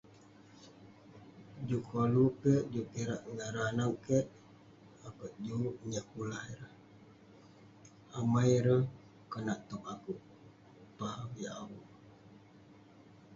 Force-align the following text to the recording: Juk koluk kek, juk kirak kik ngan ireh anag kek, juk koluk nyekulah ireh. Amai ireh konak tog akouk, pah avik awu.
Juk 1.67 1.83
koluk 1.91 2.33
kek, 2.41 2.63
juk 2.73 2.87
kirak 2.93 3.21
kik 3.23 3.33
ngan 3.35 3.49
ireh 3.51 3.67
anag 3.71 3.95
kek, 4.05 4.25
juk 5.03 5.15
koluk 5.53 5.77
nyekulah 5.91 6.43
ireh. 6.53 6.73
Amai 8.17 8.49
ireh 8.59 8.83
konak 9.31 9.59
tog 9.69 9.83
akouk, 9.93 10.21
pah 10.97 11.13
avik 11.23 11.49
awu. 11.59 11.79